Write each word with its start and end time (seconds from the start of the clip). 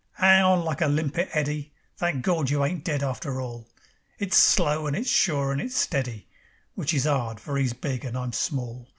"'Ang 0.19 0.43
on 0.43 0.65
like 0.65 0.81
a 0.81 0.87
limpet, 0.87 1.29
Eddy. 1.31 1.71
Thank 1.95 2.23
Gord! 2.25 2.49
you 2.49 2.65
ain't 2.65 2.83
dead 2.83 3.03
after 3.03 3.39
all." 3.39 3.69
It's 4.17 4.35
slow 4.35 4.87
and 4.87 4.95
it's 4.95 5.11
sure 5.11 5.51
and 5.51 5.61
it's 5.61 5.77
steady 5.77 6.27
(Which 6.73 6.91
is 6.91 7.05
'ard, 7.05 7.39
for 7.39 7.55
'e's 7.55 7.73
big 7.73 8.03
and 8.05 8.17
I'm 8.17 8.33
small). 8.33 8.89